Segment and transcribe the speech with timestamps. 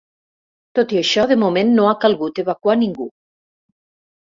[0.79, 3.09] Tot i això, de moment no ha calgut evacuar ningú.